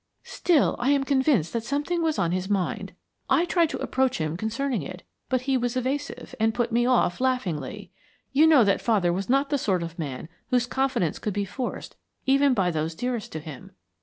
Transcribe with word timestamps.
"Still, 0.23 0.75
I 0.79 0.89
am 0.89 1.03
convinced 1.03 1.53
that 1.53 1.63
something 1.63 2.01
was 2.01 2.17
on 2.17 2.31
his 2.31 2.49
mind. 2.49 2.95
I 3.29 3.45
tried 3.45 3.69
to 3.69 3.77
approach 3.77 4.17
him 4.17 4.35
concerning 4.35 4.81
it, 4.81 5.03
but 5.29 5.41
he 5.41 5.57
was 5.57 5.77
evasive, 5.77 6.33
and 6.39 6.55
put 6.55 6.71
me 6.71 6.87
off, 6.87 7.21
laughingly. 7.21 7.91
You 8.31 8.47
know 8.47 8.63
that 8.63 8.81
father 8.81 9.13
was 9.13 9.29
not 9.29 9.51
the 9.51 9.59
sort 9.59 9.83
of 9.83 9.99
man 9.99 10.27
whose 10.49 10.65
confidence 10.65 11.19
could 11.19 11.35
be 11.35 11.45
forced 11.45 11.97
even 12.25 12.55
by 12.55 12.71
those 12.71 12.95
dearest 12.95 13.31
to 13.33 13.39
him. 13.41 13.73